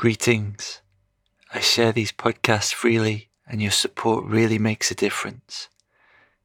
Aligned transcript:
Greetings. 0.00 0.80
I 1.52 1.60
share 1.60 1.92
these 1.92 2.10
podcasts 2.10 2.72
freely, 2.72 3.28
and 3.46 3.60
your 3.60 3.70
support 3.70 4.24
really 4.24 4.58
makes 4.58 4.90
a 4.90 4.94
difference. 4.94 5.68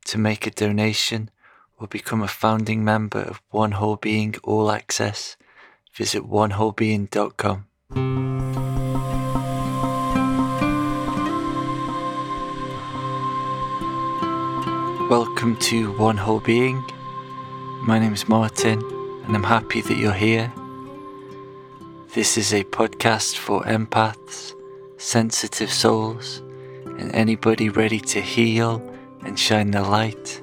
To 0.08 0.18
make 0.18 0.46
a 0.46 0.52
donation 0.52 1.32
or 1.80 1.88
become 1.88 2.22
a 2.22 2.28
founding 2.28 2.84
member 2.84 3.20
of 3.20 3.42
One 3.52 3.72
Whole 3.72 3.96
Being 3.96 4.36
All 4.44 4.70
Access, 4.70 5.38
visit 5.94 6.24
onewholebeing.com. 6.24 7.68
Welcome 15.10 15.56
to 15.60 15.98
One 15.98 16.18
Whole 16.18 16.42
Being. 16.42 16.84
My 17.84 18.00
name 18.00 18.14
is 18.14 18.28
Martin, 18.28 18.84
and 19.26 19.34
I'm 19.34 19.44
happy 19.44 19.80
that 19.80 19.96
you're 19.96 20.12
here. 20.12 20.52
This 22.16 22.38
is 22.38 22.54
a 22.54 22.64
podcast 22.64 23.36
for 23.36 23.62
empaths, 23.64 24.54
sensitive 24.96 25.70
souls, 25.70 26.42
and 26.98 27.14
anybody 27.14 27.68
ready 27.68 28.00
to 28.00 28.22
heal 28.22 28.82
and 29.26 29.38
shine 29.38 29.72
the 29.72 29.82
light. 29.82 30.42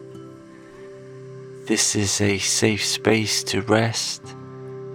This 1.64 1.96
is 1.96 2.20
a 2.20 2.36
safe 2.36 2.84
space 2.84 3.42
to 3.44 3.62
rest, 3.62 4.20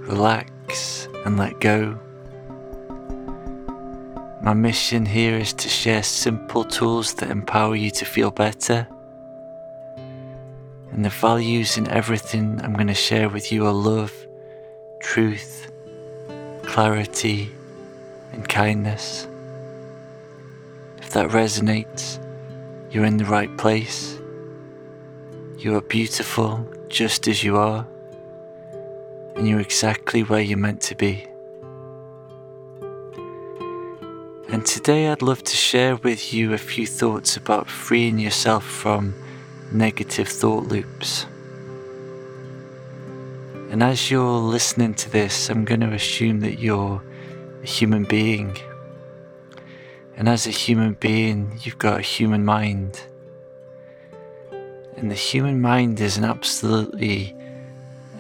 relax, 0.02 1.08
and 1.26 1.40
let 1.40 1.60
go. 1.62 1.98
My 4.44 4.54
mission 4.54 5.04
here 5.04 5.36
is 5.36 5.54
to 5.54 5.70
share 5.70 6.04
simple 6.04 6.64
tools 6.64 7.16
that 7.16 7.32
empower 7.32 7.76
you 7.76 7.90
to 7.90 8.06
feel 8.06 8.30
better. 8.30 8.88
And 10.92 11.04
the 11.04 11.10
values 11.10 11.76
in 11.76 11.88
everything 11.88 12.62
I'm 12.62 12.74
going 12.74 12.86
to 12.86 12.94
share 12.94 13.30
with 13.30 13.52
you 13.52 13.66
are 13.66 13.74
love, 13.74 14.14
truth, 15.02 15.67
clarity, 16.78 17.52
and 18.34 18.48
kindness. 18.48 19.28
If 21.00 21.10
that 21.10 21.30
resonates, 21.30 22.20
you're 22.92 23.04
in 23.04 23.18
the 23.18 23.26
right 23.26 23.58
place. 23.58 24.20
You 25.58 25.76
are 25.76 25.82
beautiful 25.82 26.72
just 26.88 27.28
as 27.28 27.44
you 27.44 27.58
are, 27.58 27.88
and 29.36 29.48
you're 29.48 29.60
exactly 29.60 30.22
where 30.22 30.40
you're 30.40 30.60
meant 30.60 30.82
to 30.82 30.94
be. 30.94 31.26
And 34.50 34.64
today 34.64 35.08
I'd 35.08 35.24
love 35.24 35.44
to 35.46 35.56
share 35.56 35.96
with 35.96 36.32
you 36.32 36.54
a 36.54 36.60
few 36.60 36.86
thoughts 36.86 37.36
about 37.38 37.68
freeing 37.68 38.20
yourself 38.20 38.64
from 38.64 39.16
negative 39.72 40.28
thought 40.28 40.68
loops. 40.68 41.26
And 43.70 43.84
as 43.84 44.10
you're 44.10 44.40
listening 44.40 44.94
to 44.96 45.10
this, 45.10 45.50
I'm 45.50 45.66
going 45.66 45.82
to 45.82 45.94
assume 45.94 46.40
that 46.40 46.58
you're 46.58 47.04
a 47.62 47.66
human 47.66 48.06
being. 48.06 48.58
And 50.16 50.30
as 50.30 50.48
a 50.48 50.52
human 50.52 50.94
being, 50.94 51.60
you've 51.62 51.78
got 51.78 52.00
a 52.00 52.02
human 52.02 52.46
mind. 52.46 53.02
And 54.96 55.12
the 55.12 55.16
human 55.16 55.60
mind 55.60 56.00
is 56.00 56.18
an 56.18 56.24
absolutely 56.24 57.36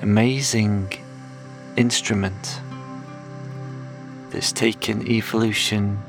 amazing 0.02 0.92
instrument 1.78 2.59
that's 4.30 4.52
taken 4.52 5.08
evolution 5.08 6.04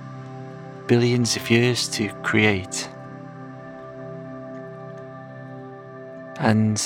billions 0.89 1.37
of 1.37 1.49
years 1.49 1.87
to 1.91 2.09
create. 2.23 2.89
And 6.41 6.83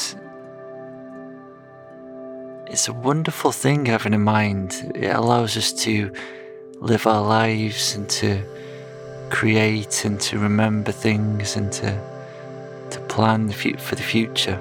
it's 2.73 2.89
a 2.89 2.93
wonderful 2.93 3.53
thing 3.53 3.85
having 3.85 4.15
a 4.15 4.19
mind. 4.19 4.93
It 4.95 5.15
allows 5.15 5.59
us 5.59 5.75
to 5.85 6.11
live 6.77 7.07
our 7.07 7.21
lives 7.21 7.95
and 7.95 8.09
to 8.09 8.43
create 9.29 10.07
and 10.07 10.19
to 10.23 10.39
remember 10.39 10.91
things 10.91 11.55
and 11.55 11.71
to 11.73 12.13
to 12.91 13.01
plan 13.09 13.51
for 13.51 13.95
the 13.95 14.03
future. 14.03 14.59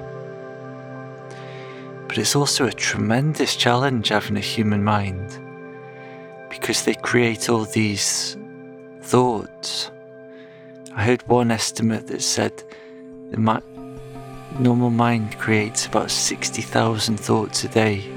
But 2.07 2.17
it's 2.17 2.35
also 2.35 2.67
a 2.67 2.71
tremendous 2.73 3.55
challenge 3.55 4.09
having 4.09 4.35
a 4.35 4.41
human 4.41 4.83
mind 4.83 5.39
because 6.49 6.83
they 6.83 6.95
create 6.95 7.49
all 7.49 7.63
these 7.63 8.35
thoughts. 9.01 9.89
I 10.93 11.03
heard 11.03 11.25
one 11.29 11.49
estimate 11.49 12.07
that 12.07 12.21
said 12.21 12.61
the 13.31 13.39
normal 14.59 14.89
mind 14.89 15.37
creates 15.37 15.85
about 15.85 16.11
60,000 16.11 17.19
thoughts 17.19 17.63
a 17.63 17.67
day. 17.67 18.11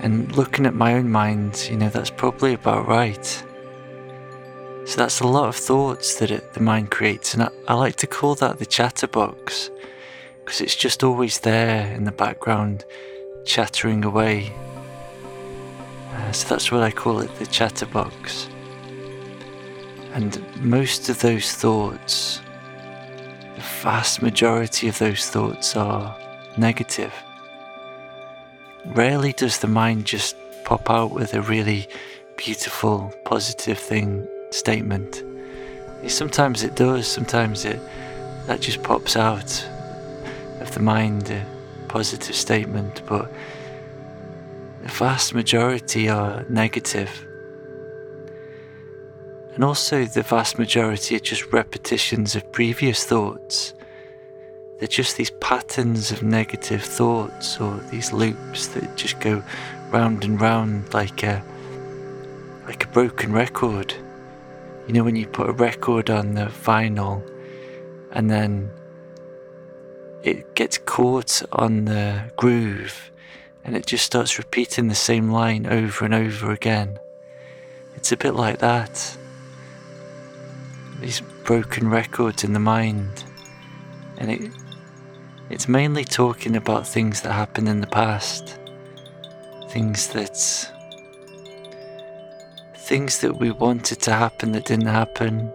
And 0.00 0.34
looking 0.36 0.66
at 0.66 0.74
my 0.74 0.94
own 0.94 1.10
mind, 1.10 1.68
you 1.70 1.76
know, 1.76 1.88
that's 1.88 2.10
probably 2.10 2.54
about 2.54 2.88
right. 2.88 3.24
So 4.84 4.96
that's 4.96 5.20
a 5.20 5.26
lot 5.26 5.48
of 5.48 5.56
thoughts 5.56 6.16
that 6.16 6.30
it, 6.30 6.54
the 6.54 6.60
mind 6.60 6.90
creates, 6.90 7.34
and 7.34 7.44
I, 7.44 7.50
I 7.68 7.74
like 7.74 7.96
to 7.96 8.06
call 8.06 8.34
that 8.36 8.58
the 8.58 8.66
chatterbox 8.66 9.70
because 10.44 10.60
it's 10.60 10.74
just 10.74 11.04
always 11.04 11.40
there 11.40 11.92
in 11.94 12.04
the 12.04 12.12
background, 12.12 12.84
chattering 13.46 14.04
away. 14.04 14.52
Uh, 16.12 16.32
so 16.32 16.48
that's 16.48 16.72
what 16.72 16.82
I 16.82 16.90
call 16.90 17.20
it 17.20 17.34
the 17.36 17.46
chatterbox. 17.46 18.48
And 20.12 20.44
most 20.60 21.08
of 21.08 21.20
those 21.20 21.52
thoughts 21.54 22.40
vast 23.62 24.22
majority 24.22 24.88
of 24.88 24.98
those 24.98 25.28
thoughts 25.28 25.76
are 25.76 26.16
negative. 26.56 27.12
Rarely 28.86 29.32
does 29.32 29.58
the 29.58 29.68
mind 29.68 30.04
just 30.04 30.36
pop 30.64 30.90
out 30.90 31.12
with 31.12 31.34
a 31.34 31.42
really 31.42 31.88
beautiful, 32.36 33.12
positive 33.24 33.78
thing, 33.78 34.26
statement. 34.50 35.22
Sometimes 36.08 36.62
it 36.62 36.74
does, 36.74 37.06
sometimes 37.06 37.64
it 37.64 37.80
that 38.46 38.60
just 38.60 38.82
pops 38.82 39.16
out 39.16 39.64
of 40.60 40.72
the 40.74 40.80
mind, 40.80 41.30
a 41.30 41.46
positive 41.88 42.34
statement, 42.34 43.02
but 43.06 43.32
the 44.82 44.88
vast 44.88 45.32
majority 45.34 46.08
are 46.08 46.44
negative. 46.48 47.26
And 49.54 49.62
also, 49.62 50.06
the 50.06 50.22
vast 50.22 50.58
majority 50.58 51.16
are 51.16 51.20
just 51.20 51.52
repetitions 51.52 52.34
of 52.34 52.50
previous 52.52 53.04
thoughts. 53.04 53.74
They're 54.78 54.88
just 54.88 55.16
these 55.16 55.30
patterns 55.30 56.10
of 56.10 56.22
negative 56.22 56.82
thoughts 56.82 57.60
or 57.60 57.76
these 57.90 58.12
loops 58.12 58.68
that 58.68 58.96
just 58.96 59.20
go 59.20 59.44
round 59.90 60.24
and 60.24 60.40
round 60.40 60.92
like 60.94 61.22
a 61.22 61.44
like 62.66 62.84
a 62.84 62.88
broken 62.88 63.32
record. 63.32 63.94
You 64.86 64.94
know 64.94 65.04
when 65.04 65.16
you 65.16 65.26
put 65.26 65.50
a 65.50 65.52
record 65.52 66.08
on 66.08 66.34
the 66.34 66.46
vinyl 66.46 67.22
and 68.10 68.30
then 68.30 68.70
it 70.22 70.54
gets 70.54 70.78
caught 70.78 71.42
on 71.52 71.84
the 71.84 72.32
groove 72.36 73.10
and 73.64 73.76
it 73.76 73.86
just 73.86 74.04
starts 74.04 74.38
repeating 74.38 74.88
the 74.88 74.94
same 74.94 75.30
line 75.30 75.66
over 75.66 76.04
and 76.04 76.14
over 76.14 76.50
again. 76.50 76.98
It's 77.96 78.12
a 78.12 78.16
bit 78.16 78.34
like 78.34 78.58
that 78.58 79.16
these 81.02 81.20
broken 81.44 81.90
records 81.90 82.44
in 82.44 82.52
the 82.52 82.60
mind, 82.60 83.24
and 84.18 84.30
it 84.30 84.52
it's 85.50 85.68
mainly 85.68 86.04
talking 86.04 86.56
about 86.56 86.86
things 86.86 87.20
that 87.22 87.32
happened 87.32 87.68
in 87.68 87.80
the 87.80 87.86
past, 87.88 88.56
things 89.68 90.08
that 90.08 90.36
things 92.76 93.20
that 93.20 93.36
we 93.38 93.50
wanted 93.50 94.00
to 94.00 94.12
happen 94.12 94.52
that 94.52 94.64
didn't 94.64 94.86
happen, 94.86 95.52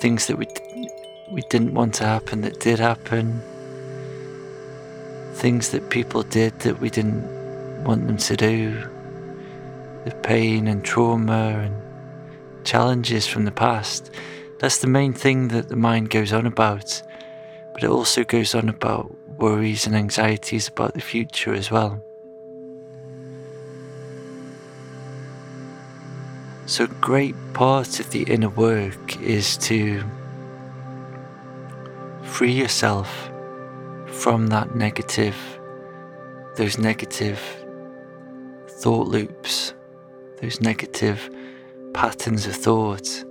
things 0.00 0.26
that 0.26 0.36
we 0.36 0.46
we 1.30 1.42
didn't 1.48 1.72
want 1.72 1.94
to 1.94 2.04
happen 2.04 2.40
that 2.40 2.58
did 2.58 2.80
happen, 2.80 3.40
things 5.34 5.70
that 5.70 5.88
people 5.88 6.24
did 6.24 6.58
that 6.60 6.80
we 6.80 6.90
didn't 6.90 7.24
want 7.84 8.06
them 8.08 8.16
to 8.16 8.36
do, 8.36 8.88
the 10.04 10.10
pain 10.22 10.66
and 10.66 10.84
trauma 10.84 11.60
and 11.64 11.81
challenges 12.64 13.26
from 13.26 13.44
the 13.44 13.52
past. 13.52 14.10
That's 14.58 14.78
the 14.78 14.86
main 14.86 15.12
thing 15.12 15.48
that 15.48 15.68
the 15.68 15.76
mind 15.76 16.10
goes 16.10 16.32
on 16.32 16.46
about. 16.46 17.02
But 17.72 17.82
it 17.82 17.90
also 17.90 18.24
goes 18.24 18.54
on 18.54 18.68
about 18.68 19.14
worries 19.38 19.86
and 19.86 19.96
anxieties 19.96 20.68
about 20.68 20.94
the 20.94 21.00
future 21.00 21.52
as 21.54 21.70
well. 21.70 22.02
So, 26.66 26.84
a 26.84 26.86
great 26.86 27.34
part 27.54 27.98
of 27.98 28.10
the 28.10 28.22
inner 28.22 28.48
work 28.48 29.20
is 29.20 29.56
to 29.58 30.04
free 32.22 32.52
yourself 32.52 33.30
from 34.06 34.46
that 34.46 34.74
negative, 34.74 35.36
those 36.56 36.78
negative 36.78 37.40
thought 38.68 39.08
loops, 39.08 39.74
those 40.40 40.60
negative 40.60 41.28
patterns 41.92 42.46
of 42.46 42.54
thought. 42.54 43.24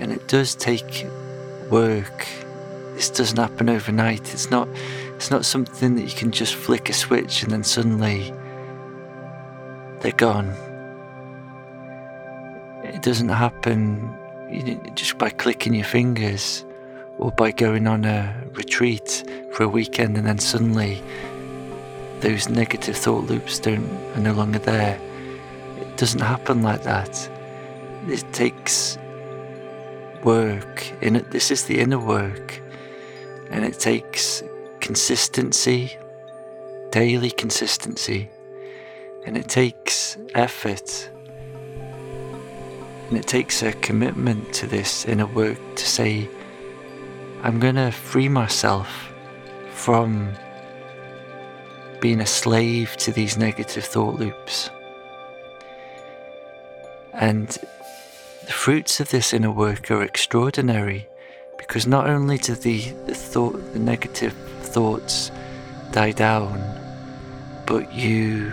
And 0.00 0.12
it 0.12 0.26
does 0.28 0.54
take 0.54 1.06
work. 1.70 2.26
This 2.94 3.10
doesn't 3.10 3.38
happen 3.38 3.68
overnight. 3.68 4.32
It's 4.32 4.50
not 4.50 4.68
it's 5.16 5.30
not 5.30 5.44
something 5.44 5.94
that 5.96 6.02
you 6.02 6.14
can 6.14 6.30
just 6.30 6.54
flick 6.54 6.88
a 6.88 6.92
switch 6.92 7.42
and 7.42 7.50
then 7.50 7.64
suddenly 7.64 8.32
they're 10.00 10.12
gone. 10.12 10.54
It 12.84 13.02
doesn't 13.02 13.30
happen 13.30 14.14
just 14.94 15.18
by 15.18 15.30
clicking 15.30 15.74
your 15.74 15.84
fingers 15.84 16.64
or 17.18 17.32
by 17.32 17.50
going 17.50 17.86
on 17.86 18.04
a 18.04 18.44
retreat 18.52 19.24
for 19.52 19.64
a 19.64 19.68
weekend 19.68 20.16
and 20.16 20.26
then 20.26 20.38
suddenly 20.38 21.02
those 22.20 22.48
negative 22.48 22.96
thought 22.96 23.24
loops 23.24 23.58
don't 23.58 23.88
are 24.14 24.20
no 24.20 24.32
longer 24.32 24.58
there. 24.58 25.00
It 25.96 26.00
doesn't 26.00 26.20
happen 26.20 26.60
like 26.60 26.82
that. 26.82 27.30
It 28.06 28.30
takes 28.34 28.98
work. 30.24 30.92
In 31.00 31.16
it, 31.16 31.30
this 31.30 31.50
is 31.50 31.64
the 31.64 31.80
inner 31.80 31.98
work, 31.98 32.60
and 33.48 33.64
it 33.64 33.78
takes 33.78 34.42
consistency, 34.80 35.96
daily 36.90 37.30
consistency, 37.30 38.28
and 39.24 39.38
it 39.38 39.48
takes 39.48 40.18
effort, 40.34 41.08
and 43.08 43.16
it 43.16 43.26
takes 43.26 43.62
a 43.62 43.72
commitment 43.72 44.52
to 44.52 44.66
this 44.66 45.06
inner 45.06 45.24
work 45.24 45.58
to 45.76 45.86
say, 45.86 46.28
I'm 47.42 47.58
going 47.58 47.76
to 47.76 47.90
free 47.90 48.28
myself 48.28 49.14
from 49.70 50.34
being 52.02 52.20
a 52.20 52.26
slave 52.26 52.98
to 52.98 53.12
these 53.12 53.38
negative 53.38 53.86
thought 53.86 54.20
loops. 54.20 54.68
And 57.16 57.48
the 57.48 58.52
fruits 58.52 59.00
of 59.00 59.10
this 59.10 59.32
inner 59.32 59.50
work 59.50 59.90
are 59.90 60.02
extraordinary 60.02 61.08
because 61.56 61.86
not 61.86 62.08
only 62.08 62.36
do 62.38 62.54
the, 62.54 62.80
thought 62.80 63.72
the 63.72 63.78
negative 63.78 64.34
thoughts 64.60 65.30
die 65.92 66.12
down, 66.12 66.60
but 67.66 67.92
you 67.92 68.52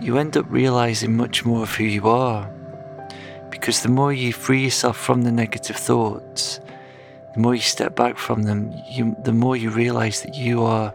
you 0.00 0.18
end 0.18 0.36
up 0.36 0.44
realizing 0.50 1.16
much 1.16 1.44
more 1.44 1.62
of 1.62 1.74
who 1.74 1.84
you 1.84 2.08
are. 2.08 2.50
Because 3.50 3.82
the 3.82 3.88
more 3.88 4.12
you 4.12 4.32
free 4.32 4.64
yourself 4.64 4.98
from 4.98 5.22
the 5.22 5.32
negative 5.32 5.76
thoughts, 5.76 6.60
the 7.32 7.40
more 7.40 7.54
you 7.54 7.62
step 7.62 7.96
back 7.96 8.18
from 8.18 8.42
them, 8.42 8.74
you, 8.86 9.16
the 9.22 9.32
more 9.32 9.56
you 9.56 9.70
realize 9.70 10.20
that 10.22 10.34
you 10.34 10.62
are 10.62 10.92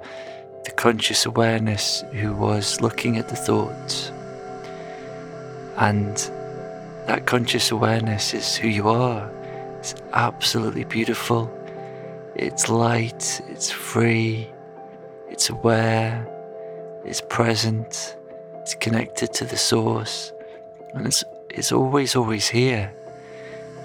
the 0.66 0.72
conscious 0.72 1.26
awareness 1.26 2.04
who 2.12 2.34
was 2.34 2.82
looking 2.82 3.18
at 3.18 3.30
the 3.30 3.36
thoughts. 3.36 4.12
And 5.80 6.16
that 7.08 7.26
conscious 7.26 7.72
awareness 7.72 8.34
is 8.34 8.56
who 8.56 8.68
you 8.68 8.90
are. 8.90 9.32
It's 9.80 9.96
absolutely 10.14 10.84
beautiful. 10.84 11.52
It's 12.36 12.70
light, 12.70 13.42
it's 13.50 13.72
free, 13.72 14.50
it's 15.30 15.50
aware, 15.50 16.28
it's 17.04 17.22
present, 17.22 18.16
it's 18.58 18.76
connected 18.76 19.34
to 19.34 19.46
the 19.46 19.58
source, 19.58 20.32
and 20.94 21.08
it's, 21.08 21.24
it's 21.50 21.72
always, 21.72 22.16
always 22.16 22.48
here. 22.48 22.94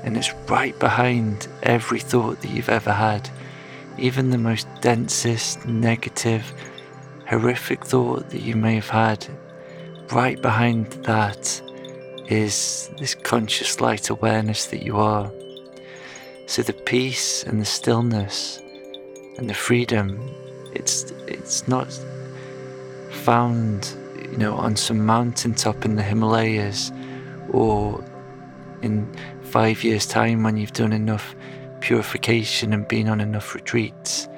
And 0.02 0.17
it's 0.17 0.32
right 0.49 0.79
behind 0.79 1.49
every 1.62 2.00
thought 2.00 2.43
that 2.43 2.50
you've 2.50 2.69
ever 2.69 2.93
had, 2.93 3.31
even 3.99 4.31
the 4.31 4.38
most 4.38 4.69
densest, 4.82 5.64
negative, 5.64 6.52
horrific 7.26 7.85
thought 7.85 8.31
that 8.31 8.43
you 8.43 8.56
may 8.56 8.75
have 8.75 8.91
had. 8.91 9.26
Right 10.12 10.41
behind 10.43 10.93
that 11.05 11.62
is 12.29 12.91
this 12.99 13.15
conscious 13.15 13.81
light 13.81 14.11
awareness 14.11 14.67
that 14.67 14.82
you 14.82 14.97
are. 14.97 15.31
So 16.47 16.62
the 16.62 16.73
peace 16.73 17.43
and 17.44 17.61
the 17.61 17.65
stillness 17.65 18.61
and 19.38 19.49
the 19.49 19.55
freedom, 19.55 20.31
it's 20.73 21.11
it's 21.26 21.67
not 21.69 21.88
found, 23.11 23.97
you 24.31 24.37
know, 24.37 24.55
on 24.55 24.76
some 24.76 25.05
mountaintop 25.05 25.85
in 25.85 25.97
the 25.97 26.03
Himalayas 26.03 26.93
or 27.50 28.05
in 28.82 29.11
five 29.43 29.82
years' 29.82 30.06
time 30.06 30.43
when 30.43 30.56
you've 30.56 30.73
done 30.73 30.93
enough 30.93 31.35
purification 31.81 32.73
and 32.73 32.87
been 32.88 33.09
on 33.09 33.20
enough 33.20 33.55
retreats. 33.55 34.29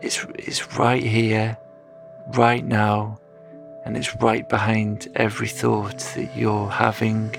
It's, 0.00 0.24
it's 0.34 0.76
right 0.76 1.02
here, 1.02 1.56
right 2.34 2.64
now, 2.64 3.18
and 3.84 3.96
it's 3.96 4.16
right 4.16 4.48
behind 4.48 5.08
every 5.14 5.48
thought 5.48 5.98
that 6.14 6.36
you're 6.36 6.68
having 6.68 7.34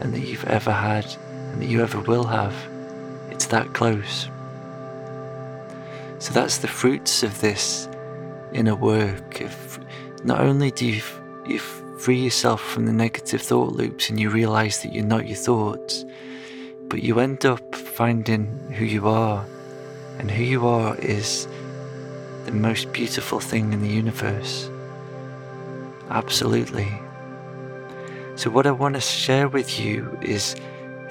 and 0.00 0.12
that 0.12 0.20
you've 0.20 0.44
ever 0.44 0.72
had 0.72 1.06
and 1.52 1.62
that 1.62 1.66
you 1.66 1.82
ever 1.82 2.00
will 2.00 2.24
have. 2.24 2.54
It's 3.30 3.46
that 3.46 3.72
close. 3.72 4.28
So 6.18 6.32
that's 6.32 6.58
the 6.58 6.68
fruits 6.68 7.22
of 7.22 7.40
this 7.40 7.88
inner 8.52 8.74
work. 8.74 9.40
If 9.40 9.78
not 10.24 10.40
only 10.40 10.70
do 10.70 10.86
you, 10.86 11.02
you 11.46 11.58
free 11.58 12.18
yourself 12.18 12.60
from 12.60 12.86
the 12.86 12.92
negative 12.92 13.42
thought 13.42 13.72
loops 13.72 14.10
and 14.10 14.18
you 14.18 14.30
realize 14.30 14.82
that 14.82 14.92
you're 14.92 15.04
not 15.04 15.26
your 15.26 15.36
thoughts, 15.36 16.04
but 16.88 17.02
you 17.02 17.20
end 17.20 17.44
up 17.44 17.74
finding 17.74 18.46
who 18.72 18.84
you 18.84 19.08
are. 19.08 19.44
And 20.18 20.30
who 20.30 20.42
you 20.42 20.66
are 20.66 20.96
is 20.98 21.48
the 22.44 22.52
most 22.52 22.92
beautiful 22.92 23.40
thing 23.40 23.72
in 23.72 23.80
the 23.80 23.88
universe. 23.88 24.68
Absolutely. 26.12 26.92
So, 28.36 28.50
what 28.50 28.66
I 28.66 28.70
want 28.70 28.96
to 28.96 29.00
share 29.00 29.48
with 29.48 29.80
you 29.80 30.18
is 30.20 30.54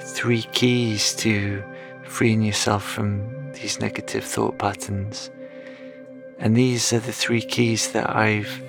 three 0.00 0.42
keys 0.52 1.12
to 1.16 1.64
freeing 2.04 2.42
yourself 2.42 2.84
from 2.84 3.52
these 3.52 3.80
negative 3.80 4.22
thought 4.22 4.58
patterns. 4.58 5.28
And 6.38 6.56
these 6.56 6.92
are 6.92 7.00
the 7.00 7.12
three 7.12 7.42
keys 7.42 7.90
that 7.92 8.14
I've 8.14 8.62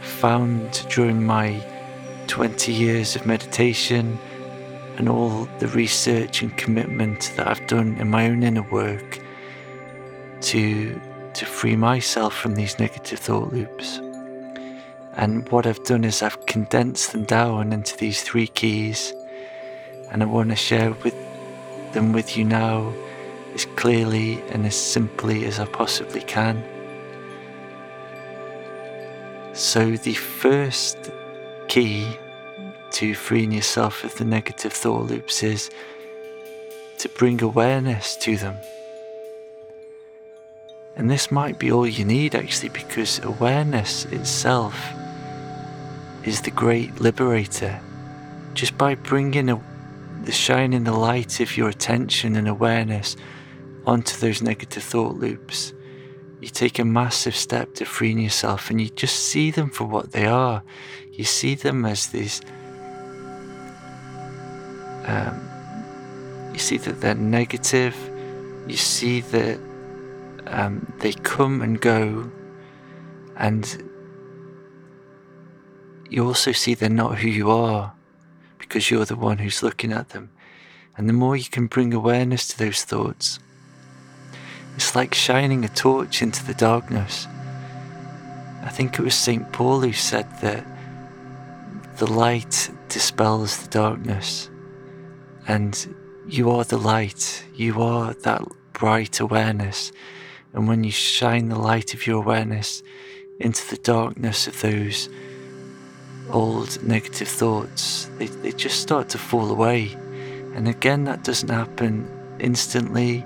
found 0.00 0.84
during 0.90 1.24
my 1.24 1.64
20 2.26 2.72
years 2.72 3.14
of 3.14 3.24
meditation 3.24 4.18
and 4.96 5.08
all 5.08 5.48
the 5.60 5.68
research 5.68 6.42
and 6.42 6.56
commitment 6.56 7.32
that 7.36 7.46
I've 7.46 7.66
done 7.68 7.96
in 8.00 8.10
my 8.10 8.26
own 8.26 8.42
inner 8.42 8.62
work 8.62 9.20
to 10.40 11.00
to 11.34 11.46
free 11.46 11.76
myself 11.76 12.34
from 12.34 12.56
these 12.56 12.78
negative 12.80 13.20
thought 13.20 13.52
loops. 13.52 14.00
And 15.16 15.48
what 15.50 15.66
I've 15.66 15.82
done 15.84 16.04
is 16.04 16.22
I've 16.22 16.44
condensed 16.46 17.12
them 17.12 17.24
down 17.24 17.72
into 17.72 17.96
these 17.96 18.22
three 18.22 18.48
keys, 18.48 19.14
and 20.10 20.22
I 20.22 20.26
want 20.26 20.50
to 20.50 20.56
share 20.56 20.92
with 20.92 21.14
them 21.92 22.12
with 22.12 22.36
you 22.36 22.44
now 22.44 22.92
as 23.54 23.64
clearly 23.76 24.42
and 24.50 24.66
as 24.66 24.74
simply 24.74 25.44
as 25.44 25.60
I 25.60 25.66
possibly 25.66 26.20
can. 26.20 26.62
So, 29.52 29.92
the 29.92 30.14
first 30.14 31.12
key 31.68 32.08
to 32.90 33.14
freeing 33.14 33.52
yourself 33.52 34.02
of 34.02 34.16
the 34.16 34.24
negative 34.24 34.72
thought 34.72 35.06
loops 35.06 35.44
is 35.44 35.70
to 36.98 37.08
bring 37.10 37.40
awareness 37.40 38.16
to 38.16 38.36
them. 38.36 38.56
And 40.96 41.08
this 41.08 41.30
might 41.30 41.58
be 41.60 41.70
all 41.70 41.86
you 41.86 42.04
need 42.04 42.34
actually, 42.34 42.70
because 42.70 43.22
awareness 43.22 44.06
itself 44.06 44.74
is 46.24 46.42
the 46.42 46.50
great 46.50 47.00
liberator. 47.00 47.80
Just 48.54 48.78
by 48.78 48.94
bringing 48.94 49.50
a, 49.50 49.60
the 50.22 50.32
shining 50.32 50.84
the 50.84 50.92
light 50.92 51.40
of 51.40 51.56
your 51.56 51.68
attention 51.68 52.36
and 52.36 52.48
awareness 52.48 53.16
onto 53.86 54.16
those 54.18 54.40
negative 54.42 54.82
thought 54.82 55.16
loops, 55.16 55.72
you 56.40 56.48
take 56.48 56.78
a 56.78 56.84
massive 56.84 57.34
step 57.34 57.74
to 57.74 57.84
freeing 57.84 58.18
yourself 58.18 58.70
and 58.70 58.80
you 58.80 58.88
just 58.90 59.16
see 59.16 59.50
them 59.50 59.70
for 59.70 59.84
what 59.84 60.12
they 60.12 60.26
are. 60.26 60.62
You 61.12 61.24
see 61.24 61.54
them 61.54 61.84
as 61.84 62.08
these. 62.08 62.40
Um, 65.06 65.40
you 66.52 66.58
see 66.58 66.78
that 66.78 67.00
they're 67.00 67.14
negative. 67.14 67.96
You 68.66 68.76
see 68.76 69.20
that 69.20 69.58
um, 70.46 70.92
they 70.98 71.12
come 71.12 71.62
and 71.62 71.80
go, 71.80 72.30
and 73.36 73.90
you 76.14 76.24
also 76.24 76.52
see 76.52 76.74
they're 76.74 76.88
not 76.88 77.18
who 77.18 77.28
you 77.28 77.50
are 77.50 77.92
because 78.58 78.88
you're 78.88 79.04
the 79.04 79.16
one 79.16 79.38
who's 79.38 79.64
looking 79.64 79.92
at 79.92 80.10
them. 80.10 80.30
And 80.96 81.08
the 81.08 81.12
more 81.12 81.34
you 81.36 81.50
can 81.50 81.66
bring 81.66 81.92
awareness 81.92 82.46
to 82.48 82.58
those 82.58 82.84
thoughts, 82.84 83.40
it's 84.76 84.94
like 84.94 85.12
shining 85.12 85.64
a 85.64 85.68
torch 85.68 86.22
into 86.22 86.44
the 86.46 86.54
darkness. 86.54 87.26
I 88.62 88.68
think 88.68 88.96
it 88.96 89.02
was 89.02 89.16
St. 89.16 89.52
Paul 89.52 89.80
who 89.80 89.92
said 89.92 90.28
that 90.40 90.64
the 91.96 92.06
light 92.06 92.70
dispels 92.88 93.64
the 93.64 93.70
darkness, 93.70 94.48
and 95.48 95.96
you 96.28 96.48
are 96.50 96.62
the 96.62 96.78
light, 96.78 97.44
you 97.56 97.82
are 97.82 98.14
that 98.14 98.42
bright 98.72 99.18
awareness. 99.18 99.90
And 100.52 100.68
when 100.68 100.84
you 100.84 100.92
shine 100.92 101.48
the 101.48 101.58
light 101.58 101.92
of 101.92 102.06
your 102.06 102.18
awareness 102.18 102.84
into 103.40 103.68
the 103.68 103.82
darkness 103.82 104.46
of 104.46 104.60
those 104.60 105.08
old 106.30 106.82
negative 106.82 107.28
thoughts, 107.28 108.10
they, 108.18 108.26
they 108.26 108.52
just 108.52 108.80
start 108.80 109.08
to 109.10 109.18
fall 109.18 109.50
away. 109.50 109.96
And 110.54 110.68
again, 110.68 111.04
that 111.04 111.24
doesn't 111.24 111.50
happen 111.50 112.08
instantly 112.40 113.24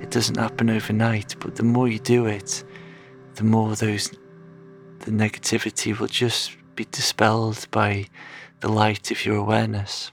it 0.00 0.10
doesn't 0.10 0.36
happen 0.36 0.70
overnight, 0.70 1.36
but 1.40 1.56
the 1.56 1.62
more 1.62 1.88
you 1.88 1.98
do 1.98 2.26
it, 2.26 2.64
the 3.34 3.44
more 3.44 3.74
those 3.74 4.10
the 5.00 5.10
negativity 5.10 5.98
will 5.98 6.06
just 6.06 6.56
be 6.74 6.86
dispelled 6.90 7.66
by 7.70 8.06
the 8.60 8.68
light 8.68 9.10
of 9.10 9.24
your 9.24 9.36
awareness. 9.36 10.10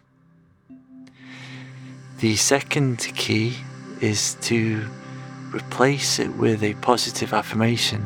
The 2.20 2.36
second 2.36 3.00
key 3.16 3.56
is 4.02 4.36
to 4.42 4.86
replace 5.52 6.20
it 6.20 6.36
with 6.36 6.64
a 6.64 6.74
positive 6.76 7.34
affirmation. 7.34 8.04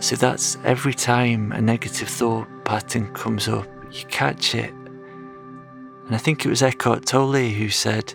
So 0.00 0.14
that's 0.14 0.56
every 0.64 0.94
time 0.94 1.50
a 1.52 1.60
negative 1.60 2.08
thought 2.08 2.46
pattern 2.64 3.12
comes 3.14 3.48
up, 3.48 3.66
you 3.90 4.04
catch 4.06 4.54
it. 4.54 4.70
And 4.70 6.14
I 6.14 6.18
think 6.18 6.44
it 6.44 6.48
was 6.48 6.62
Eckhart 6.62 7.04
Tolle 7.04 7.50
who 7.50 7.68
said, 7.68 8.14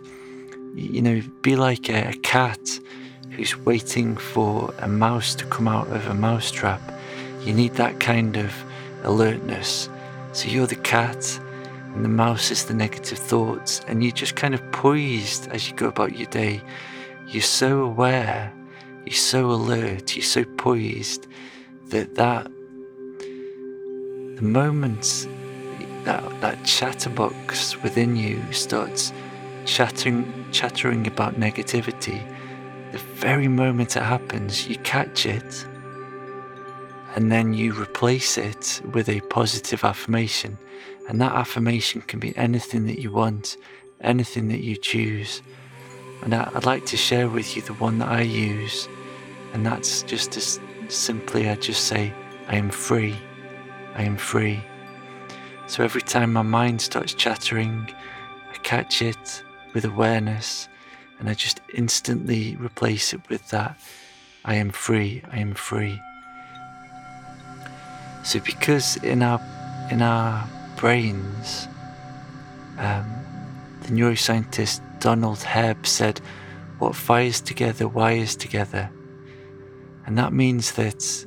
you 0.73 1.01
know, 1.01 1.21
be 1.41 1.55
like 1.55 1.89
a, 1.89 2.09
a 2.09 2.13
cat 2.13 2.79
who's 3.31 3.57
waiting 3.57 4.15
for 4.15 4.73
a 4.79 4.87
mouse 4.87 5.35
to 5.35 5.45
come 5.45 5.67
out 5.67 5.87
of 5.87 6.07
a 6.07 6.13
mousetrap. 6.13 6.81
You 7.41 7.53
need 7.53 7.73
that 7.73 7.99
kind 7.99 8.37
of 8.37 8.53
alertness. 9.03 9.89
So 10.31 10.47
you're 10.47 10.67
the 10.67 10.75
cat, 10.75 11.39
and 11.93 12.03
the 12.03 12.09
mouse 12.09 12.49
is 12.49 12.65
the 12.65 12.73
negative 12.73 13.19
thoughts, 13.19 13.81
and 13.87 14.03
you're 14.03 14.13
just 14.13 14.35
kind 14.35 14.53
of 14.53 14.71
poised 14.71 15.47
as 15.49 15.69
you 15.69 15.75
go 15.75 15.87
about 15.87 16.17
your 16.17 16.29
day. 16.29 16.61
You're 17.27 17.43
so 17.43 17.81
aware, 17.81 18.51
you're 19.05 19.13
so 19.13 19.51
alert, 19.51 20.15
you're 20.15 20.23
so 20.23 20.45
poised 20.45 21.27
that 21.93 22.15
that 22.15 22.45
the 24.37 24.47
moment 24.59 25.27
that 26.03 26.23
that 26.41 26.63
chatterbox 26.65 27.81
within 27.81 28.15
you 28.15 28.41
starts 28.51 29.13
chattering 29.65 30.21
chattering 30.51 31.07
about 31.07 31.35
negativity 31.35 32.21
the 32.93 32.99
very 32.99 33.47
moment 33.47 33.95
it 33.95 34.03
happens, 34.03 34.67
you 34.67 34.75
catch 34.77 35.25
it 35.25 35.65
and 37.15 37.31
then 37.31 37.51
you 37.51 37.73
replace 37.73 38.37
it 38.37 38.81
with 38.93 39.09
a 39.09 39.19
positive 39.21 39.83
affirmation. 39.83 40.59
And 41.09 41.19
that 41.19 41.33
affirmation 41.33 42.01
can 42.01 42.19
be 42.19 42.37
anything 42.37 42.85
that 42.85 42.99
you 42.99 43.11
want, 43.11 43.57
anything 44.01 44.47
that 44.49 44.61
you 44.61 44.75
choose. 44.75 45.41
And 46.21 46.35
I'd 46.35 46.65
like 46.65 46.85
to 46.87 46.97
share 46.97 47.27
with 47.27 47.55
you 47.55 47.63
the 47.63 47.73
one 47.73 47.97
that 47.97 48.09
I 48.09 48.21
use, 48.21 48.87
and 49.53 49.65
that's 49.65 50.03
just 50.03 50.37
as 50.37 50.59
simply 50.93 51.49
I 51.49 51.55
just 51.55 51.85
say, 51.85 52.13
I 52.47 52.55
am 52.55 52.69
free, 52.69 53.15
I 53.95 54.03
am 54.03 54.17
free. 54.17 54.61
So 55.67 55.83
every 55.83 56.01
time 56.01 56.33
my 56.33 56.41
mind 56.41 56.81
starts 56.81 57.13
chattering, 57.13 57.93
I 58.53 58.57
catch 58.63 59.01
it 59.01 59.43
with 59.73 59.85
awareness 59.85 60.67
and 61.19 61.29
I 61.29 61.33
just 61.33 61.61
instantly 61.73 62.55
replace 62.57 63.13
it 63.13 63.21
with 63.29 63.49
that 63.49 63.77
I 64.45 64.55
am 64.55 64.71
free, 64.71 65.23
I 65.31 65.39
am 65.39 65.53
free. 65.53 66.01
So 68.23 68.39
because 68.41 68.97
in 68.97 69.23
our 69.23 69.39
in 69.89 70.01
our 70.01 70.47
brains, 70.75 71.67
um, 72.77 73.05
the 73.81 73.89
neuroscientist 73.89 74.81
Donald 74.99 75.39
Hebb 75.39 75.85
said, 75.85 76.19
"What 76.79 76.95
fires 76.95 77.39
together 77.39 77.87
wires 77.87 78.35
together," 78.35 78.89
and 80.05 80.17
that 80.17 80.33
means 80.33 80.73
that. 80.73 81.25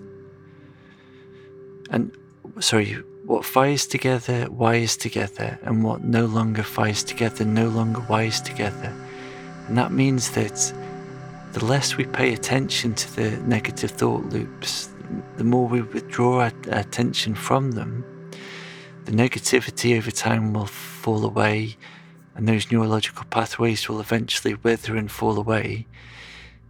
And 1.91 2.17
sorry, 2.61 2.95
what 3.25 3.45
fires 3.45 3.87
together 3.87 4.49
wires 4.51 4.97
together, 4.97 5.59
and 5.63 5.83
what 5.83 6.05
no 6.05 6.27
longer 6.27 6.63
fires 6.63 7.03
together 7.03 7.45
no 7.45 7.69
longer 7.69 8.01
wires 8.09 8.41
together. 8.41 8.93
And 9.69 9.77
that 9.77 9.93
means 9.93 10.31
that 10.33 10.73
the 11.53 11.65
less 11.65 11.97
we 11.97 12.05
pay 12.05 12.35
attention 12.35 12.95
to 12.95 13.17
the 13.17 13.31
negative 13.39 13.91
thought 13.91 14.25
loops, 14.27 14.91
the 15.37 15.45
more 15.45 15.67
we 15.67 15.83
withdraw 15.83 16.43
our 16.43 16.53
attention 16.69 17.35
from 17.35 17.73
them, 17.73 18.05
the 19.07 19.13
negativity 19.13 19.97
over 19.97 20.11
time 20.11 20.53
will 20.53 20.67
fall 20.67 21.25
away, 21.25 21.77
and 22.35 22.49
those 22.49 22.71
neurological 22.71 23.25
pathways 23.31 23.89
will 23.89 24.01
eventually 24.01 24.55
wither 24.55 24.97
and 24.97 25.11
fall 25.11 25.39
away. 25.39 25.87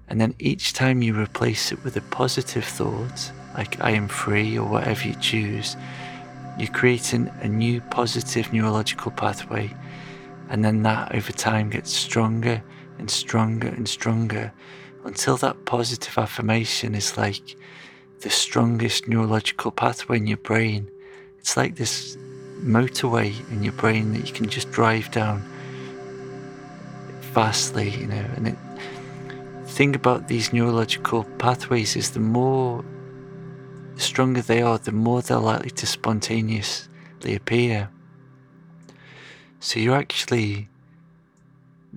And 0.08 0.20
then 0.20 0.34
each 0.38 0.72
time 0.72 1.02
you 1.02 1.18
replace 1.18 1.72
it 1.72 1.82
with 1.82 1.96
a 1.96 2.00
positive 2.00 2.64
thought, 2.64 3.32
like 3.54 3.80
I 3.80 3.90
am 3.90 4.08
free 4.08 4.58
or 4.58 4.68
whatever 4.68 5.08
you 5.08 5.14
choose, 5.16 5.76
you're 6.58 6.72
creating 6.72 7.30
a 7.40 7.48
new 7.48 7.80
positive 7.80 8.52
neurological 8.52 9.10
pathway. 9.10 9.74
And 10.48 10.64
then 10.64 10.82
that 10.82 11.14
over 11.14 11.32
time 11.32 11.70
gets 11.70 11.92
stronger 11.92 12.62
and 12.98 13.10
stronger 13.10 13.68
and 13.68 13.88
stronger 13.88 14.52
until 15.04 15.36
that 15.38 15.64
positive 15.64 16.16
affirmation 16.18 16.94
is 16.94 17.16
like 17.16 17.56
the 18.20 18.30
strongest 18.30 19.08
neurological 19.08 19.70
pathway 19.70 20.16
in 20.16 20.26
your 20.26 20.38
brain. 20.38 20.90
It's 21.38 21.56
like 21.56 21.76
this 21.76 22.16
motorway 22.60 23.34
in 23.50 23.62
your 23.62 23.74
brain 23.74 24.12
that 24.14 24.26
you 24.26 24.32
can 24.32 24.48
just 24.48 24.70
drive 24.70 25.10
down 25.10 25.42
fastly, 27.32 27.90
you 27.90 28.06
know. 28.06 28.24
And 28.36 28.48
it, 28.48 28.56
thing 29.76 29.94
about 29.94 30.26
these 30.26 30.54
neurological 30.54 31.22
pathways 31.36 31.96
is 31.96 32.12
the 32.12 32.18
more 32.18 32.82
the 33.94 34.00
stronger 34.00 34.40
they 34.40 34.62
are, 34.62 34.78
the 34.78 34.90
more 34.90 35.20
they're 35.20 35.36
likely 35.36 35.68
to 35.68 35.86
spontaneously 35.86 37.34
appear. 37.34 37.90
So 39.60 39.78
you're 39.78 39.98
actually 39.98 40.68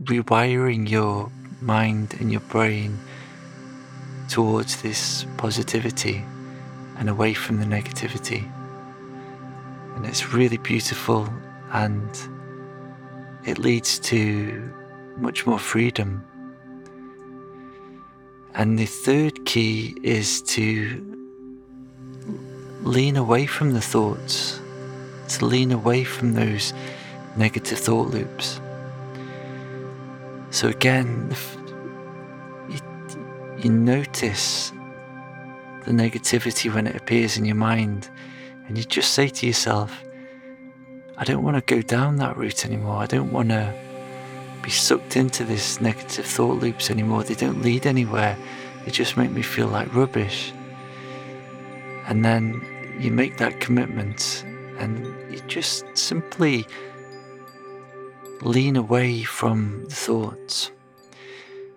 rewiring 0.03 0.89
your 0.89 1.31
mind 1.61 2.17
and 2.19 2.29
your 2.29 2.41
brain 2.41 2.99
towards 4.27 4.81
this 4.81 5.25
positivity 5.37 6.21
and 6.97 7.09
away 7.09 7.33
from 7.33 7.61
the 7.61 7.65
negativity. 7.65 8.43
And 9.95 10.05
it's 10.05 10.33
really 10.33 10.57
beautiful 10.57 11.29
and 11.71 12.09
it 13.45 13.57
leads 13.57 13.99
to 13.99 14.69
much 15.15 15.47
more 15.47 15.59
freedom. 15.59 16.25
And 18.55 18.77
the 18.77 18.85
third 18.85 19.45
key 19.45 19.95
is 20.03 20.41
to 20.43 21.05
lean 22.81 23.15
away 23.15 23.45
from 23.45 23.73
the 23.73 23.81
thoughts, 23.81 24.59
to 25.29 25.45
lean 25.45 25.71
away 25.71 26.03
from 26.03 26.33
those 26.33 26.73
negative 27.37 27.79
thought 27.79 28.09
loops. 28.09 28.59
So 30.51 30.67
again, 30.67 31.33
you, 33.61 33.69
notice 33.69 34.71
the 35.85 35.91
negativity 35.91 36.73
when 36.73 36.87
it 36.87 36.95
appears 36.95 37.37
in 37.37 37.45
your 37.45 37.55
mind, 37.55 38.09
and 38.67 38.77
you 38.77 38.83
just 38.83 39.13
say 39.13 39.29
to 39.29 39.45
yourself, 39.45 40.03
I 41.17 41.23
don't 41.23 41.43
want 41.43 41.55
to 41.57 41.75
go 41.75 41.81
down 41.81 42.15
that 42.17 42.37
route 42.37 42.65
anymore. 42.65 42.95
I 42.95 43.05
don't 43.05 43.31
want 43.31 43.49
to 43.49 43.73
be 44.61 44.69
sucked 44.69 45.15
into 45.15 45.43
this 45.43 45.81
negative 45.81 46.25
thought 46.25 46.59
loops 46.59 46.89
anymore. 46.89 47.23
They 47.23 47.35
don't 47.35 47.61
lead 47.61 47.85
anywhere. 47.85 48.37
They 48.85 48.91
just 48.91 49.17
make 49.17 49.31
me 49.31 49.41
feel 49.41 49.67
like 49.67 49.93
rubbish. 49.93 50.51
And 52.07 52.25
then 52.25 52.61
you 52.99 53.11
make 53.11 53.37
that 53.37 53.59
commitment 53.59 54.43
and 54.77 55.05
you 55.31 55.39
just 55.47 55.85
simply 55.97 56.65
lean 58.41 58.75
away 58.75 59.23
from 59.23 59.85
the 59.85 59.95
thoughts. 59.95 60.71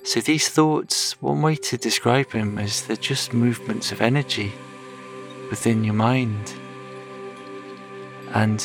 So, 0.05 0.21
these 0.21 0.49
thoughts, 0.49 1.13
one 1.23 1.43
way 1.43 1.55
to 1.57 1.77
describe 1.77 2.31
them 2.31 2.59
is 2.59 2.87
they're 2.87 2.97
just 2.97 3.33
movements 3.33 3.93
of 3.93 4.01
energy 4.01 4.53
within 5.49 5.85
your 5.85 5.95
mind. 5.95 6.55
And 8.35 8.61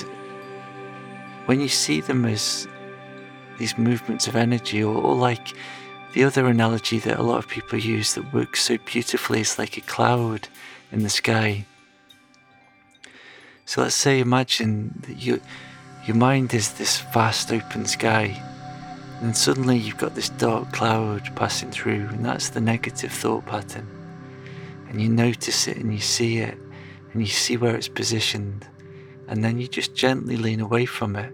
when 1.46 1.60
you 1.60 1.68
see 1.68 2.02
them 2.02 2.26
as 2.26 2.68
these 3.58 3.78
movements 3.78 4.28
of 4.28 4.36
energy, 4.36 4.84
or, 4.84 4.96
or 4.96 5.16
like 5.16 5.54
the 6.14 6.24
other 6.24 6.48
analogy 6.48 7.00
that 7.00 7.20
a 7.20 7.24
lot 7.24 7.38
of 7.38 7.48
people 7.48 7.78
use 7.78 8.16
that 8.16 8.34
works 8.34 8.62
so 8.62 8.78
beautifully 8.86 9.42
is 9.42 9.60
like 9.60 9.78
a 9.78 9.82
cloud 9.82 10.48
in 10.92 11.04
the 11.04 11.10
sky. 11.10 11.66
So 13.66 13.82
let's 13.82 13.96
say 13.96 14.20
imagine 14.20 15.04
that 15.08 15.18
you 15.18 15.42
your 16.06 16.16
mind 16.16 16.54
is 16.54 16.74
this 16.74 17.02
vast 17.14 17.52
open 17.52 17.86
sky, 17.86 18.42
and 19.22 19.36
suddenly 19.36 19.78
you've 19.78 19.98
got 19.98 20.16
this 20.16 20.30
dark 20.30 20.72
cloud 20.72 21.36
passing 21.36 21.70
through, 21.70 22.08
and 22.08 22.24
that's 22.24 22.50
the 22.50 22.62
negative 22.62 23.12
thought 23.12 23.46
pattern. 23.46 23.88
And 24.88 25.02
you 25.02 25.10
notice 25.10 25.68
it 25.68 25.76
and 25.76 25.92
you 25.92 26.00
see 26.00 26.38
it, 26.38 26.58
and 27.12 27.22
you 27.22 27.28
see 27.28 27.58
where 27.58 27.76
it's 27.76 27.90
positioned, 27.90 28.66
and 29.28 29.44
then 29.44 29.60
you 29.60 29.68
just 29.68 29.94
gently 29.94 30.38
lean 30.38 30.62
away 30.62 30.86
from 30.86 31.18
it. 31.18 31.34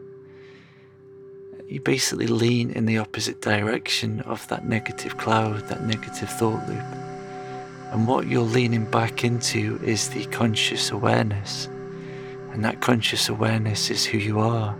You 1.74 1.82
basically 1.82 2.28
lean 2.28 2.70
in 2.70 2.86
the 2.86 3.00
opposite 3.00 3.42
direction 3.42 4.20
of 4.20 4.48
that 4.50 4.64
negative 4.64 5.18
cloud, 5.18 5.68
that 5.70 5.84
negative 5.84 6.30
thought 6.30 6.70
loop. 6.70 6.86
And 7.92 8.08
what 8.08 8.28
you're 8.28 8.44
leaning 8.44 8.86
back 8.86 9.24
into 9.24 9.80
is 9.84 10.10
the 10.10 10.26
conscious 10.28 10.92
awareness 10.92 11.68
and 12.52 12.64
that 12.64 12.80
conscious 12.82 13.28
awareness 13.28 13.90
is 13.90 14.06
who 14.06 14.20
you 14.20 14.40
are. 14.40 14.78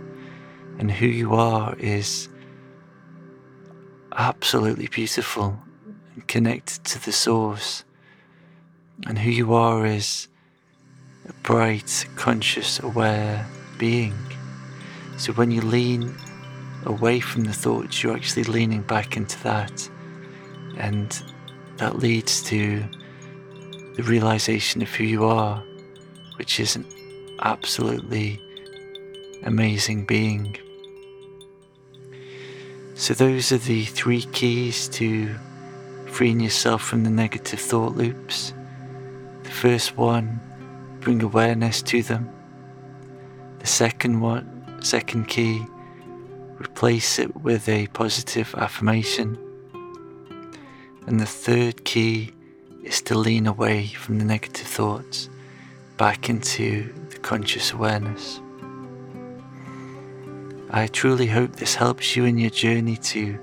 And 0.78 0.88
who 0.88 1.06
you 1.06 1.34
are 1.34 1.74
is 1.80 2.28
absolutely 4.14 4.86
beautiful 4.86 5.58
and 6.14 6.24
connected 6.28 6.84
to 6.84 7.04
the 7.04 7.10
source. 7.10 7.82
And 9.04 9.18
who 9.18 9.32
you 9.32 9.52
are 9.52 9.84
is 9.84 10.28
a 11.28 11.32
bright, 11.42 12.06
conscious, 12.14 12.78
aware 12.78 13.44
being. 13.78 14.14
So 15.18 15.32
when 15.32 15.50
you 15.50 15.60
lean 15.60 16.14
away 16.86 17.20
from 17.20 17.44
the 17.44 17.52
thoughts, 17.52 18.02
you're 18.02 18.14
actually 18.14 18.44
leaning 18.44 18.82
back 18.82 19.16
into 19.16 19.42
that. 19.42 19.88
And 20.76 21.22
that 21.76 21.98
leads 21.98 22.42
to 22.44 22.84
the 23.96 24.02
realization 24.02 24.82
of 24.82 24.88
who 24.88 25.04
you 25.04 25.24
are, 25.24 25.62
which 26.36 26.60
is 26.60 26.76
an 26.76 26.86
absolutely 27.40 28.40
amazing 29.44 30.04
being. 30.04 30.56
So, 32.94 33.14
those 33.14 33.50
are 33.50 33.58
the 33.58 33.84
three 33.84 34.22
keys 34.22 34.88
to 34.90 35.34
freeing 36.06 36.40
yourself 36.40 36.82
from 36.82 37.02
the 37.02 37.10
negative 37.10 37.58
thought 37.58 37.96
loops. 37.96 38.52
The 39.42 39.50
first 39.50 39.96
one, 39.96 40.40
bring 41.00 41.22
awareness 41.22 41.82
to 41.82 42.02
them. 42.02 42.30
The 43.58 43.66
second 43.66 44.20
one, 44.20 44.78
second 44.80 45.26
key, 45.26 45.66
replace 46.58 47.18
it 47.18 47.36
with 47.36 47.68
a 47.68 47.86
positive 47.88 48.54
affirmation. 48.56 49.38
And 51.06 51.20
the 51.20 51.26
third 51.26 51.84
key 51.84 52.32
is 52.82 53.02
to 53.02 53.18
lean 53.18 53.46
away 53.46 53.86
from 53.88 54.18
the 54.18 54.24
negative 54.24 54.66
thoughts 54.66 55.28
back 55.96 56.28
into 56.28 56.92
the 57.10 57.18
conscious 57.18 57.72
awareness. 57.72 58.40
I 60.70 60.88
truly 60.88 61.26
hope 61.26 61.56
this 61.56 61.74
helps 61.74 62.16
you 62.16 62.24
in 62.24 62.36
your 62.36 62.50
journey 62.50 62.96
to 62.96 63.38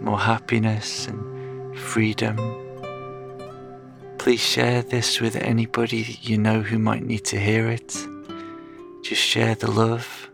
more 0.00 0.18
happiness 0.18 1.06
and 1.06 1.78
freedom. 1.78 2.36
Please 4.18 4.40
share 4.40 4.82
this 4.82 5.20
with 5.20 5.36
anybody 5.36 6.18
you 6.20 6.36
know 6.36 6.60
who 6.60 6.78
might 6.78 7.02
need 7.02 7.24
to 7.26 7.40
hear 7.40 7.70
it. 7.70 7.96
Just 9.02 9.22
share 9.22 9.54
the 9.54 9.70
love. 9.70 10.29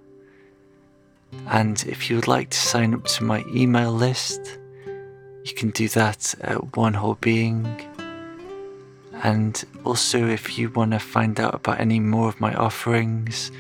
And 1.49 1.85
if 1.87 2.11
you 2.11 2.17
would 2.17 2.29
like 2.29 2.51
to 2.51 2.59
sign 2.59 2.95
up 2.95 3.05
to 3.05 3.25
my 3.25 3.45
email 3.49 3.93
list, 3.93 4.59
you 5.45 5.55
can 5.55 5.71
do 5.71 5.89
that 5.91 6.35
at 6.41 6.77
One 6.77 6.95
Whole 6.95 7.17
Being. 7.21 7.67
And 9.23 9.65
also, 9.85 10.27
if 10.27 10.59
you 10.59 10.71
want 10.71 10.93
to 10.93 10.99
find 10.99 11.39
out 11.41 11.55
about 11.55 11.81
any 11.81 12.01
more 12.01 12.29
of 12.29 12.41
my 12.41 12.55
offerings, 12.55 13.51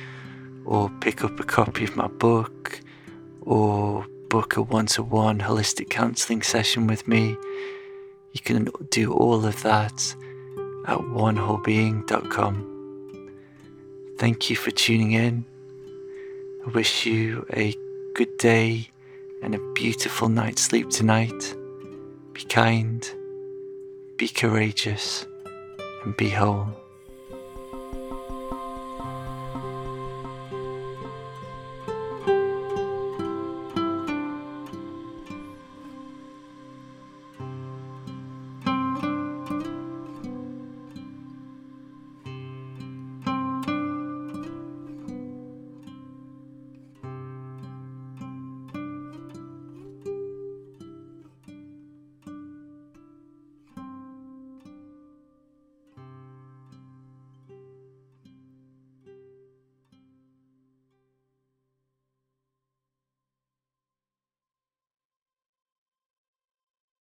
or 0.64 0.90
pick 1.00 1.22
up 1.22 1.38
a 1.38 1.44
copy 1.44 1.84
of 1.84 1.96
my 1.96 2.08
book, 2.08 2.80
or 3.40 4.04
book 4.28 4.56
a 4.56 4.62
one 4.62 4.86
to 4.86 5.02
one 5.02 5.38
holistic 5.38 5.88
counseling 5.88 6.42
session 6.42 6.86
with 6.86 7.06
me, 7.06 7.36
you 8.32 8.40
can 8.42 8.68
do 8.90 9.12
all 9.12 9.46
of 9.46 9.62
that 9.62 10.14
at 10.86 10.98
onewholebeing.com. 10.98 12.72
Thank 14.18 14.50
you 14.50 14.56
for 14.56 14.70
tuning 14.70 15.12
in. 15.12 15.44
Wish 16.74 17.06
you 17.06 17.46
a 17.52 17.76
good 18.14 18.38
day 18.38 18.90
and 19.40 19.54
a 19.54 19.72
beautiful 19.74 20.28
night's 20.28 20.62
sleep 20.62 20.90
tonight. 20.90 21.54
Be 22.32 22.42
kind, 22.42 23.08
be 24.16 24.28
courageous, 24.28 25.26
and 26.04 26.16
be 26.16 26.28
whole. 26.28 26.68